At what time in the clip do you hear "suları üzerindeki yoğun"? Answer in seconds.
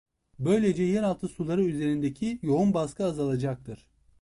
1.27-2.73